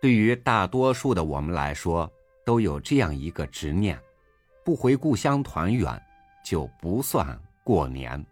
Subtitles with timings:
[0.00, 2.10] 对于大多数的我们来说，
[2.44, 4.00] 都有这样一个执念：
[4.64, 6.02] 不回故乡团圆，
[6.44, 8.24] 就不算过年。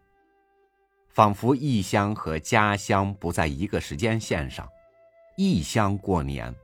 [1.10, 4.66] 仿佛异乡和家乡不在一个时间线上，
[5.36, 6.54] 异乡过年，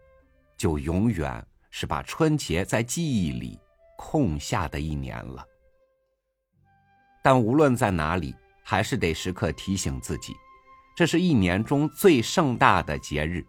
[0.56, 3.58] 就永远是把春节在记忆里
[3.98, 5.44] 空下的一年了。
[7.22, 10.32] 但无论在哪里，还是得时刻提醒自己，
[10.96, 13.44] 这是一年中最盛大的节日。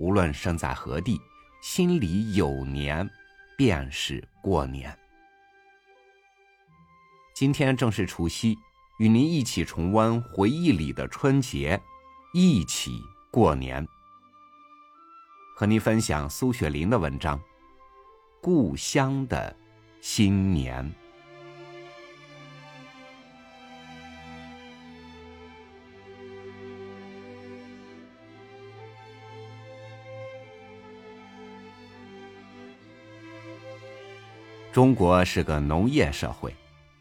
[0.00, 1.20] 无论身在何地，
[1.60, 3.06] 心里有年，
[3.54, 4.98] 便是过年。
[7.34, 8.56] 今天正是除夕，
[8.98, 11.78] 与您一起重温回忆里的春节，
[12.32, 12.98] 一起
[13.30, 13.86] 过年。
[15.54, 17.38] 和您分享苏雪林的文章
[18.40, 19.54] 《故乡的
[20.00, 20.82] 新年》。
[34.72, 36.54] 中国是个农业社会，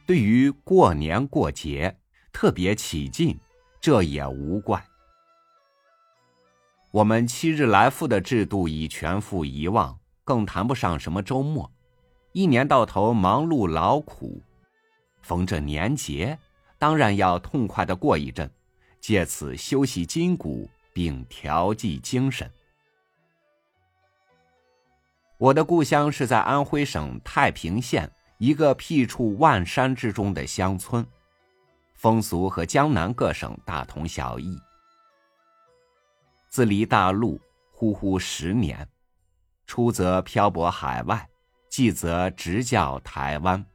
[0.07, 1.95] 对于过年过节
[2.33, 3.39] 特别起劲，
[3.79, 4.83] 这也无怪。
[6.89, 11.71] 我们七日来复的制度已全副遗忘，更谈不上什么周末，
[12.31, 14.41] 一年到头忙碌劳苦，
[15.21, 16.39] 逢着年节，
[16.79, 18.49] 当然要痛快的过一阵，
[18.99, 22.49] 借此休息筋骨并调剂精神。
[25.39, 31.05] 我的故乡是在安徽省太平县一个僻处万山之中的乡村，
[31.93, 34.59] 风俗和江南各省大同小异。
[36.49, 37.39] 自离大陆
[37.71, 38.85] 呼呼十年，
[39.65, 41.25] 出则漂泊海外，
[41.69, 43.65] 继则执教台湾。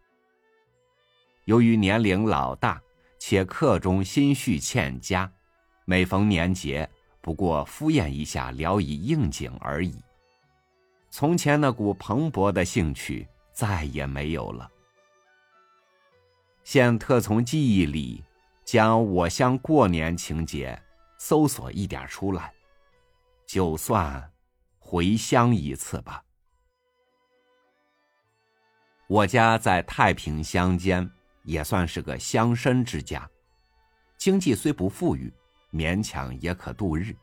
[1.46, 2.78] 由于年龄老大，
[3.18, 5.32] 且客中心绪欠佳，
[5.86, 6.86] 每逢年节，
[7.22, 9.98] 不过敷衍一下，聊以应景而已。
[11.16, 14.68] 从前那股蓬勃的兴趣再也没有了。
[16.64, 18.24] 现特从记忆里
[18.64, 20.76] 将我乡过年情节
[21.16, 22.52] 搜索一点出来，
[23.46, 24.28] 就算
[24.80, 26.20] 回乡一次吧。
[29.06, 31.08] 我家在太平乡间，
[31.44, 33.30] 也算是个乡绅之家，
[34.18, 35.32] 经济虽不富裕，
[35.70, 37.16] 勉强也可度日。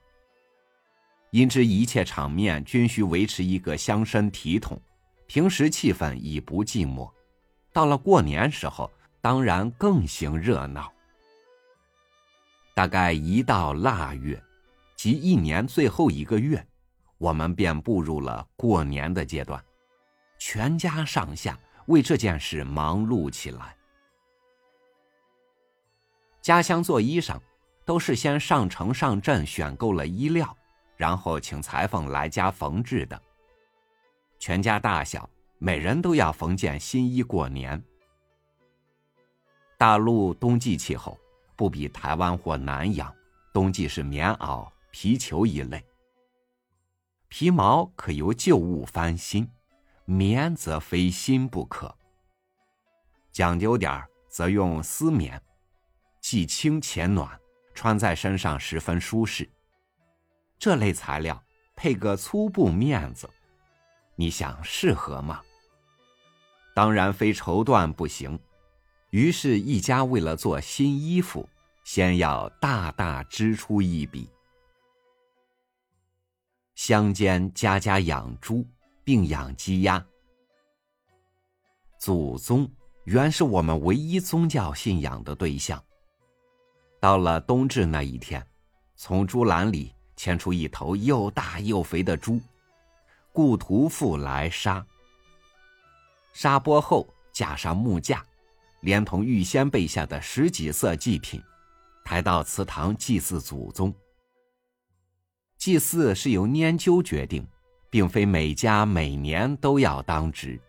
[1.31, 4.79] 因之一切场面均需维持一个乡绅体统，
[5.27, 7.09] 平时气氛已不寂寞，
[7.71, 10.91] 到了过年时候，当然更行热闹。
[12.73, 14.41] 大概一到腊月，
[14.97, 16.65] 即一年最后一个月，
[17.17, 19.63] 我们便步入了过年的阶段，
[20.37, 23.73] 全家上下为这件事忙碌起来。
[26.41, 27.39] 家乡做衣裳，
[27.85, 30.57] 都是先上城上镇选购了衣料。
[31.01, 33.19] 然后请裁缝来家缝制的。
[34.37, 37.83] 全家大小每人都要缝件新衣过年。
[39.79, 41.17] 大陆冬季气候
[41.55, 43.11] 不比台湾或南洋，
[43.51, 45.83] 冬季是棉袄、皮裘一类。
[47.29, 49.49] 皮毛可由旧物翻新，
[50.05, 51.97] 棉则非新不可。
[53.31, 55.41] 讲究点则用丝棉，
[56.19, 57.27] 既轻且暖，
[57.73, 59.49] 穿在身上十分舒适。
[60.61, 61.43] 这类材料
[61.75, 63.27] 配个粗布面子，
[64.15, 65.41] 你想适合吗？
[66.75, 68.39] 当然非绸缎不行。
[69.09, 71.49] 于是，一家为了做新衣服，
[71.83, 74.29] 先要大大支出一笔。
[76.75, 78.63] 乡间家家养猪，
[79.03, 80.05] 并养鸡鸭。
[81.97, 82.71] 祖宗
[83.05, 85.83] 原是我们唯一宗教信仰的对象。
[86.99, 88.45] 到了冬至那一天，
[88.95, 89.91] 从猪栏里。
[90.21, 92.39] 牵出一头又大又肥的猪，
[93.33, 94.85] 故屠夫来杀。
[96.31, 98.23] 杀剥后，架上木架，
[98.81, 101.41] 连同预先备下的十几色祭品，
[102.05, 103.91] 抬到祠堂祭祀祖宗。
[105.57, 107.43] 祭祀是由拈阄决定，
[107.89, 110.61] 并非每家每年都要当值。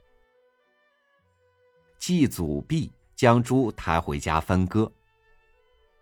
[1.99, 4.91] 祭祖毕，将猪抬回家分割。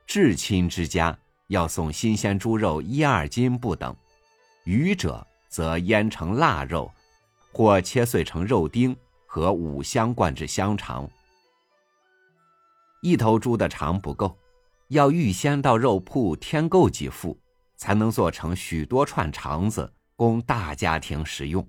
[0.07, 1.20] 至亲之家。
[1.51, 3.95] 要送新鲜猪肉一二斤不等，
[4.63, 6.89] 余者则腌成腊肉，
[7.53, 11.11] 或切碎成肉丁和五香灌制香肠。
[13.03, 14.39] 一头猪的肠不够，
[14.89, 17.37] 要预先到肉铺添购几副，
[17.77, 21.69] 才能做成许多串肠子，供大家庭食用。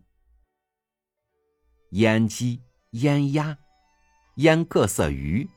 [1.94, 2.62] 腌鸡、
[2.92, 3.58] 腌鸭、
[4.36, 5.50] 腌各色鱼，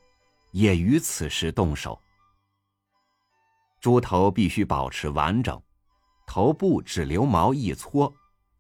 [0.53, 2.01] 也于此时动手。
[3.85, 5.63] 猪头必须保持完整，
[6.27, 8.11] 头部只留毛一撮，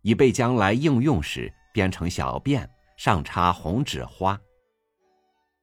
[0.02, 2.68] 以备将来应用时编成小辫，
[2.98, 4.38] 上插红纸花。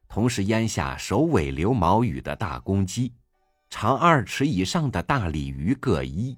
[0.08, 3.14] 同时腌下首尾留毛羽的大公鸡，
[3.70, 6.36] 长二尺以上的大鲤鱼各一，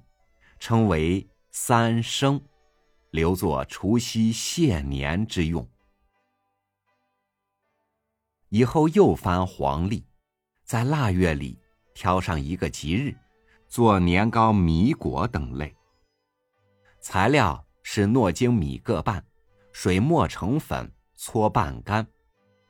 [0.58, 2.38] 称为三生，
[3.10, 5.66] 留作除夕谢年之用。
[8.50, 10.04] 以后又翻黄历，
[10.62, 11.58] 在腊月里
[11.94, 13.16] 挑上一个吉日，
[13.68, 15.74] 做年糕、米果等类。
[17.00, 19.24] 材料是糯精米各半，
[19.72, 22.06] 水磨成粉，搓半干，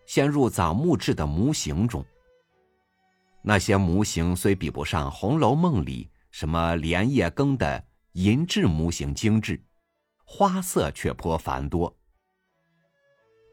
[0.06, 2.04] 先入枣木制的模型中。
[3.42, 9.62] 那些模型虽比不上《红楼梦》里什么莲叶羹的银制模型精致，
[10.24, 11.96] 花色却颇繁多，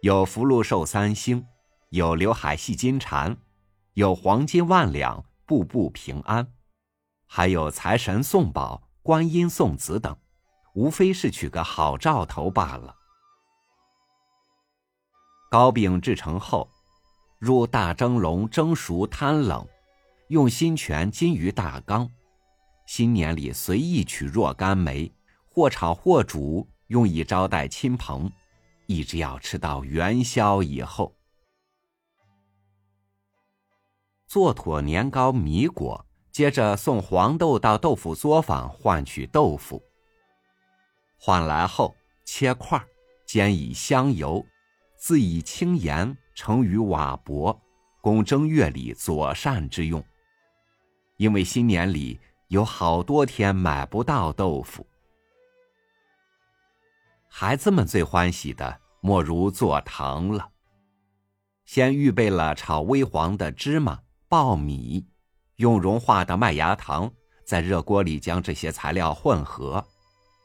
[0.01, 1.45] 有福禄寿三星。
[1.89, 3.35] 有刘海戏金蝉，
[3.95, 6.48] 有黄金万两，步步平安，
[7.25, 10.18] 还有财神送宝、观音送子等，
[10.75, 12.95] 无非是取个好兆头罢了。
[15.50, 16.69] 糕饼制成后，
[17.38, 19.68] 入大蒸笼蒸熟摊冷，
[20.30, 22.09] 用新泉金鱼大缸。
[22.86, 25.13] 新年里随意取若干枚，
[25.50, 28.31] 或炒或煮，用以招待亲朋，
[28.86, 31.13] 一直要吃到元宵以后。
[34.31, 39.83] 做妥年糕、米果，接着送黄豆到豆腐作坊换取豆腐。
[41.18, 41.94] 换来后
[42.24, 42.81] 切块，
[43.25, 44.42] 煎以香油，
[44.95, 47.62] 自以清盐盛于瓦钵，
[48.00, 50.01] 供正月里左膳之用。
[51.18, 52.18] 因为新年里
[52.48, 54.88] 有好多天买不到豆腐，
[57.28, 60.51] 孩子们最欢喜的莫如做糖了。
[61.66, 64.00] 先预备了炒微黄的芝麻。
[64.31, 65.06] 爆米，
[65.57, 67.12] 用融化的麦芽糖
[67.44, 69.86] 在热锅里将这些材料混合，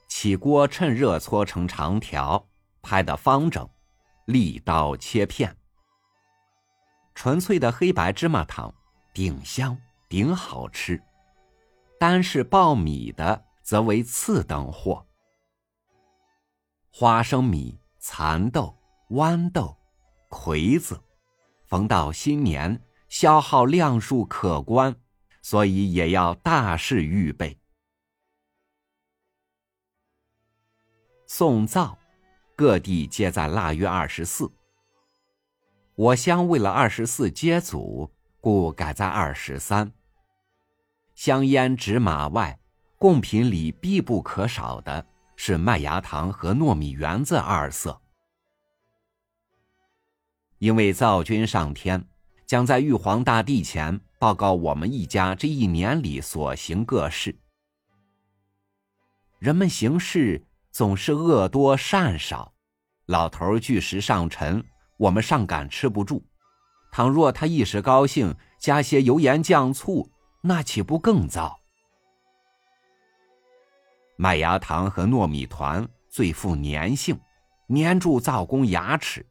[0.09, 2.49] 起锅趁热搓成长条，
[2.83, 3.71] 拍得方整，
[4.25, 5.57] 立刀切片。
[7.15, 8.75] 纯粹的黑白芝麻糖
[9.15, 9.79] 顶香
[10.09, 11.01] 顶好吃，
[12.01, 15.07] 单是爆米的则为次等货。
[16.91, 18.77] 花生米、蚕豆、
[19.11, 19.77] 豌豆、
[20.29, 21.01] 葵子，
[21.69, 22.83] 逢到新年。
[23.09, 24.97] 消耗量数可观，
[25.43, 27.59] 所以也要大事预备。
[31.27, 31.99] 送灶，
[32.55, 34.51] 各地皆在腊月二十四。
[35.95, 39.93] 我乡为了二十四接祖，故改在二十三。
[41.15, 42.59] 香烟纸马外，
[42.99, 45.07] 贡品里必不可少的
[45.37, 48.01] 是麦芽糖和糯米圆子二色，
[50.59, 52.07] 因为灶君上天。
[52.47, 57.37] 将在玉皇大帝前报告我们一家这一年里所行各事。
[59.41, 62.55] 人们行事总是恶多善少，
[63.07, 64.65] 老头巨石上尘，
[64.97, 66.23] 我们尚敢吃不住；
[66.93, 70.09] 倘若他一时高兴，加些油盐酱醋，
[70.41, 71.59] 那岂不更糟？
[74.17, 77.19] 麦芽糖和糯米团最富粘性，
[77.75, 79.27] 粘住灶公牙齿。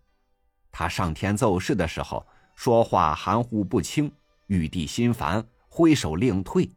[0.69, 2.25] 他上天奏事的时候。
[2.55, 4.11] 说话含糊不清，
[4.47, 6.69] 玉帝心烦，挥手令退。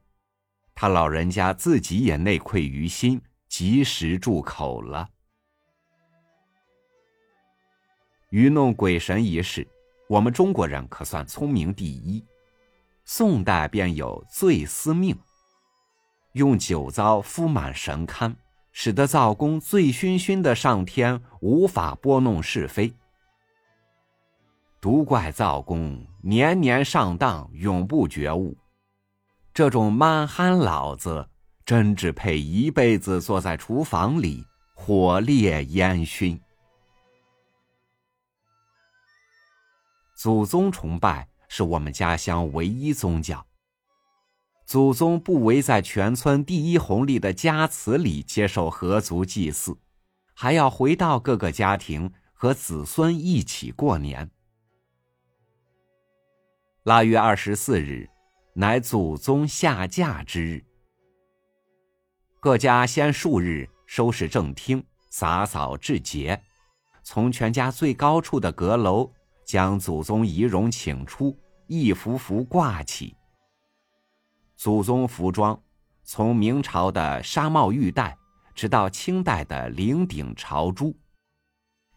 [0.75, 5.09] 他老人家自己也内愧于心，及时住口了。
[8.31, 9.67] 愚弄鬼神一事，
[10.09, 12.23] 我们中国人可算聪明第一。
[13.05, 15.19] 宋代便有醉司命，
[16.33, 18.35] 用酒糟敷满神龛，
[18.71, 22.93] 使得灶公醉醺醺的上天，无法拨弄是非。
[24.81, 28.57] 独怪灶公年年上当，永不觉悟。
[29.53, 31.29] 这种蛮憨老子，
[31.67, 36.41] 真只配一辈子坐在厨房里，火烈烟熏。
[40.17, 43.45] 祖宗崇拜是我们家乡唯一宗教。
[44.65, 49.77] 祖宗不唯在全村第一红利的家祠里接受合族祭祀，
[50.35, 54.31] 还要回到各个家庭和子孙一起过年。
[56.89, 58.09] 腊月二十四日，
[58.55, 60.65] 乃祖宗下嫁之日。
[62.41, 66.43] 各家先数日收拾正厅，洒扫至节，
[67.03, 69.13] 从全家最高处的阁楼
[69.45, 73.15] 将祖宗仪容请出，一幅幅挂起。
[74.57, 75.63] 祖宗服装，
[76.05, 78.17] 从明朝的纱帽玉带，
[78.55, 80.97] 直到清代的领顶朝珠，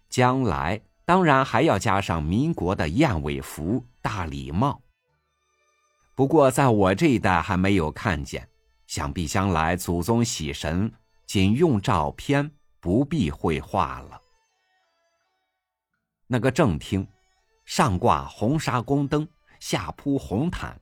[0.09, 3.85] 将来当然还要加上民国的燕尾服。
[4.01, 4.81] 大礼帽。
[6.15, 8.47] 不过在我这一代还没有看见，
[8.87, 10.91] 想必将来祖宗喜神
[11.25, 14.21] 仅用照片，不必绘画了。
[16.27, 17.07] 那个正厅，
[17.65, 19.27] 上挂红纱宫灯，
[19.59, 20.79] 下铺红毯，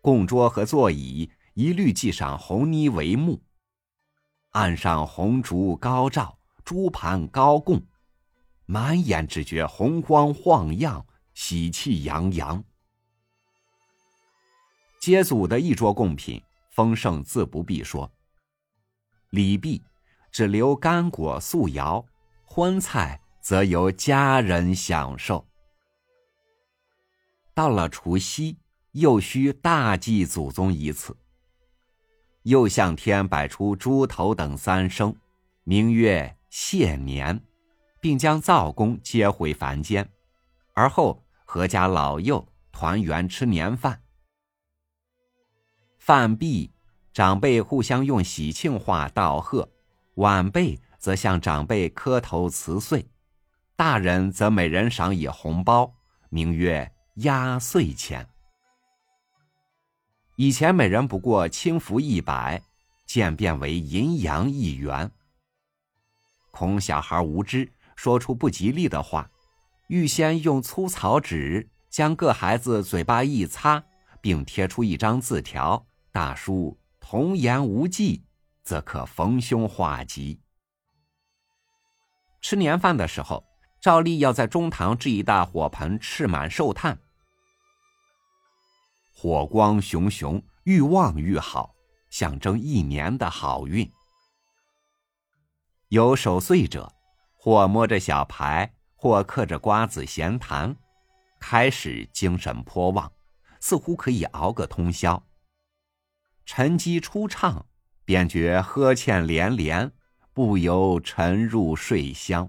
[0.00, 3.42] 供桌和座椅一律系上红泥帷幕，
[4.50, 7.80] 案上红烛高照，珠盘高供，
[8.66, 12.62] 满眼只觉红光晃漾，喜气洋洋。
[15.00, 18.10] 接祖的一桌贡品丰盛自不必说。
[19.30, 19.82] 礼毕，
[20.30, 22.04] 只留干果素肴，
[22.44, 23.18] 荤菜。
[23.42, 25.44] 则由家人享受。
[27.52, 28.56] 到了除夕，
[28.92, 31.16] 又需大祭祖宗一次。
[32.44, 35.12] 又向天摆出猪头等三牲，
[35.64, 37.44] 名曰谢年，
[38.00, 40.08] 并将灶公接回凡间，
[40.74, 44.02] 而后阖家老幼团圆吃年饭。
[45.98, 46.72] 饭毕，
[47.12, 49.70] 长辈互相用喜庆话道贺，
[50.14, 53.08] 晚辈则向长辈磕头辞岁。
[53.76, 55.94] 大人则每人赏以红包，
[56.28, 58.28] 名曰压岁钱。
[60.36, 62.62] 以前每人不过轻浮一百，
[63.06, 65.10] 渐变为银洋一元。
[66.50, 69.30] 恐小孩无知，说出不吉利的话，
[69.92, 73.84] 预先用粗草纸将各孩子嘴巴一擦，
[74.22, 78.24] 并贴出一张字条，大叔“童言无忌”，
[78.64, 80.40] 则可逢凶化吉。
[82.40, 83.44] 吃年饭的时候。
[83.82, 86.96] 照例要在中堂置一大火盆，赤满寿炭，
[89.12, 91.74] 火光熊熊，愈旺愈好，
[92.08, 93.90] 象征一年的好运。
[95.88, 96.94] 有守岁者，
[97.34, 98.72] 或摸着小牌，
[99.02, 100.76] 或嗑着瓜子闲谈，
[101.40, 103.10] 开始精神颇旺，
[103.58, 105.26] 似乎可以熬个通宵。
[106.46, 107.66] 沉积初唱，
[108.04, 109.90] 便觉呵欠连连，
[110.32, 112.48] 不由沉入睡乡。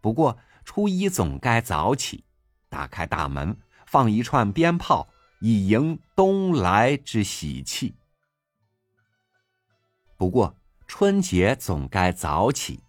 [0.00, 2.24] 不过初一总该早起，
[2.68, 5.08] 打开大门，放一串鞭炮，
[5.40, 7.96] 以迎东来之喜气。
[10.16, 12.84] 不过春节总该早起，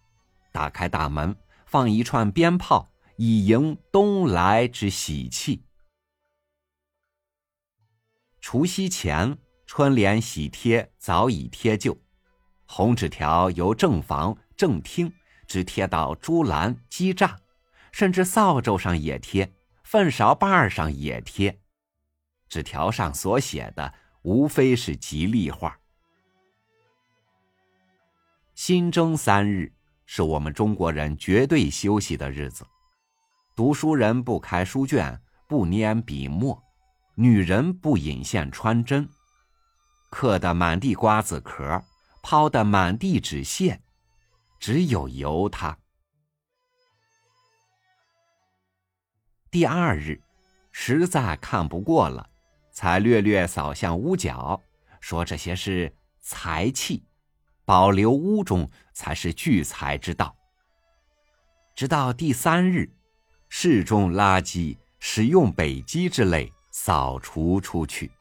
[0.51, 1.35] 打开大门，
[1.71, 5.63] 放一串鞭炮，以迎东来之喜气。
[8.41, 11.97] 除夕前，春联喜贴早已贴就，
[12.65, 15.13] 红纸条由正房正厅。
[15.47, 17.37] 直贴到猪栏、鸡栅，
[17.93, 19.53] 甚至扫帚上也贴，
[19.85, 21.61] 粪勺把上也贴。
[22.49, 25.79] 纸条上所写的，无非是吉利话。
[28.55, 29.73] 新征三日
[30.13, 32.67] 是我们中国人绝对休息的日子，
[33.55, 36.61] 读书人不开书卷，不拈笔墨，
[37.15, 39.07] 女人不引线穿针，
[40.09, 41.81] 嗑的满地瓜子壳，
[42.21, 43.81] 抛的满地纸屑。
[44.59, 45.77] 只有由他。
[49.49, 50.21] 第二日，
[50.73, 52.29] 实在看不过了，
[52.73, 54.61] 才略略扫向屋角，
[54.99, 57.05] 说这些是财气，
[57.71, 60.35] 保留屋中才是聚财之道。
[61.73, 62.91] 直到第三日，
[63.47, 68.11] 室中垃圾使用北机之类扫除出去。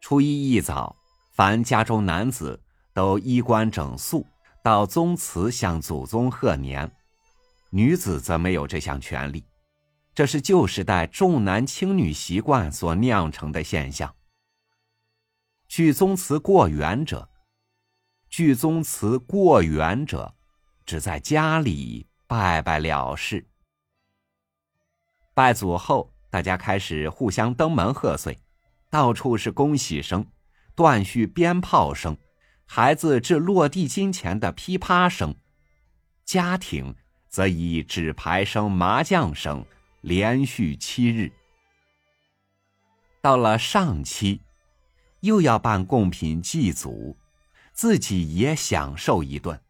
[0.00, 0.96] 初一一早，
[1.32, 2.60] 凡家中男子。
[2.92, 4.26] 都衣冠整肃，
[4.60, 6.90] 到宗祠向祖宗贺年。
[7.70, 9.44] 女子则没有这项权利，
[10.12, 14.12] 这是旧时代重男轻女习惯所酿成的现象。
[15.68, 17.28] 去宗祠过远者，
[18.30, 20.34] 去宗祠过远者，
[20.86, 23.46] 只在家里拜拜了事。
[25.34, 28.38] 拜祖后，大家开始互相登门贺岁，
[28.90, 30.26] 到处是恭喜声，
[30.74, 32.16] 断续鞭炮声。
[32.64, 35.34] 孩子至落地金钱的噼啪声，
[36.24, 36.94] 家庭
[37.28, 39.64] 则以纸牌声、麻将声
[40.00, 41.32] 连续七日。
[43.22, 44.42] 到了上期，
[45.20, 47.16] 又要办贡品祭祖，
[47.72, 49.60] 自己也享受一顿。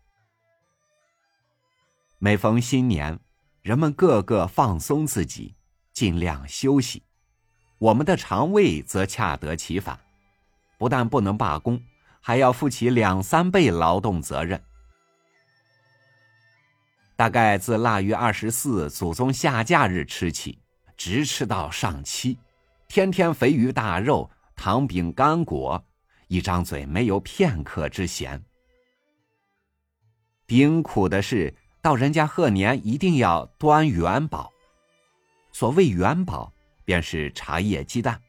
[2.19, 3.19] 每逢新年，
[3.63, 5.55] 人们个个放松自己，
[5.93, 7.03] 尽量休息。
[7.79, 9.99] 我们的肠胃则恰得其反，
[10.79, 11.81] 不但不能罢工。
[12.21, 14.63] 还要负起两三倍劳动责任。
[17.17, 20.59] 大概自腊月二十四祖宗下嫁日吃起，
[20.97, 22.37] 直吃到上七，
[22.87, 25.83] 天天肥鱼大肉、糖饼干果，
[26.27, 28.45] 一张嘴没有片刻之闲。
[30.47, 34.53] 顶苦的是，到人家贺年一定要端元宝。
[35.53, 36.53] 所谓元宝，
[36.85, 38.21] 便是茶叶、鸡蛋。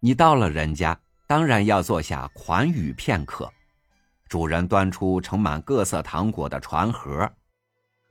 [0.00, 0.98] 你到了人家。
[1.24, 3.50] 当然要坐下款语片刻，
[4.28, 7.32] 主人端出盛满各色糖果的船盒，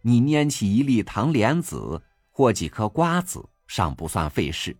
[0.01, 4.75] 你拈起一粒糖莲子或几颗瓜子，尚不算费事。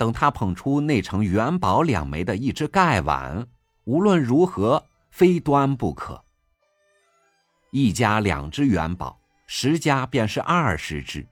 [0.00, 3.46] 等他捧出内盛元宝两枚的一只盖碗，
[3.84, 6.24] 无论如何非端不可。
[7.70, 11.26] 一家两只元宝，十家便是二十只，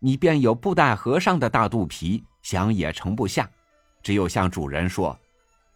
[0.00, 3.48] 你便有布袋和尚的大肚皮，想也盛不下，
[4.02, 5.18] 只有向主人说：“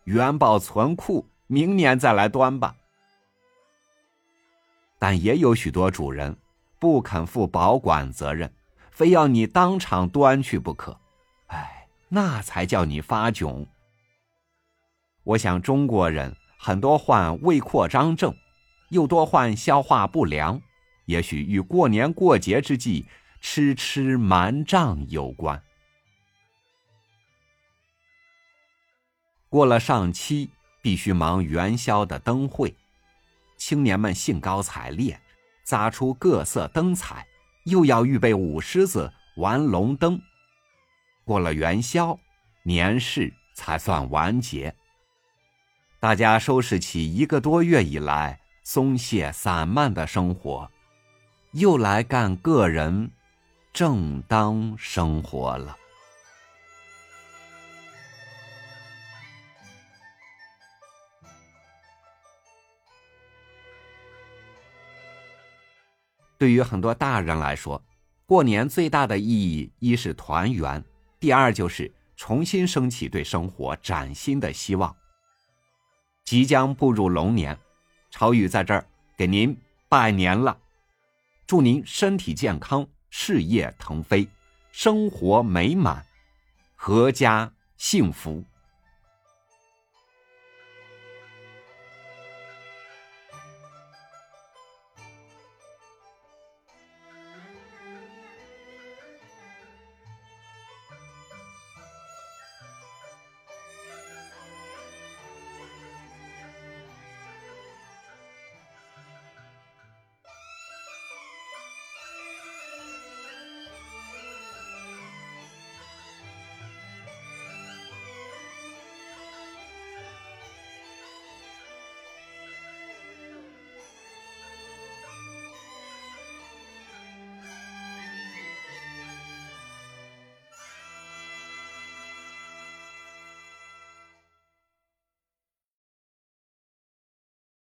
[0.05, 2.77] 元宝存库。”明年再来端吧。
[4.99, 6.37] 但也有许多主人
[6.79, 8.53] 不肯负保管责任，
[8.91, 10.95] 非要你当场端去不可。
[12.09, 13.67] 那才叫你发窘。
[15.25, 18.35] 我想中国人很多患胃扩张症，
[18.91, 20.61] 又多患消化不良，
[21.07, 23.07] 也许与过年过节之际
[23.41, 25.63] 吃吃瞒胀有关。
[29.49, 30.51] 过了上期。
[30.81, 32.75] 必须忙元宵的灯会，
[33.59, 35.21] 青年们兴高采烈，
[35.65, 37.27] 砸出各色灯彩，
[37.65, 40.19] 又要预备舞狮子、玩龙灯。
[41.29, 42.19] 过了元宵，
[42.63, 44.75] 年事才算完结。
[46.01, 50.71] 大家收拾起一个多月以来松懈散漫的生活，
[51.53, 53.11] 又来干个人
[53.75, 55.77] 正当生活了。
[66.39, 67.83] 对于很多大人来说，
[68.25, 70.83] 过年最大的意义，一是团圆，
[71.21, 74.95] 第二就是重新升起对生活崭新的希望。
[76.25, 77.59] 即将步入龙年，
[78.11, 79.57] 朝宇在这儿给您
[79.89, 80.59] 拜年了，
[81.47, 84.29] 祝您身体健康，事业腾飞，
[84.71, 86.05] 生活美满，
[86.79, 88.45] 阖家幸福。